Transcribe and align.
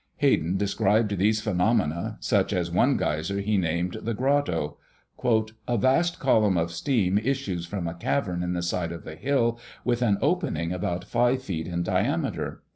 Hayden 0.15 0.57
described 0.57 1.15
these 1.19 1.41
phenomena, 1.41 2.17
such 2.21 2.53
as 2.53 2.71
one 2.71 2.97
geyser 2.97 3.39
he 3.39 3.55
named 3.55 3.97
the 4.01 4.15
Grotto: 4.15 4.77
"A 5.67 5.77
vast 5.77 6.19
column 6.19 6.57
of 6.57 6.71
steam 6.71 7.19
issues 7.19 7.67
from 7.67 7.87
a 7.87 7.93
cavern 7.93 8.41
in 8.41 8.53
the 8.53 8.63
side 8.63 8.91
of 8.91 9.03
the 9.03 9.13
hill, 9.15 9.59
with 9.85 10.01
an 10.01 10.17
opening 10.19 10.71
about 10.73 11.03
5 11.05 11.43
feet 11.43 11.67
in 11.67 11.83
diameter. 11.83 12.63